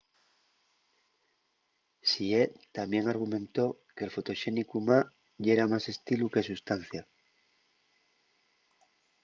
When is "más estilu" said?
5.71-6.25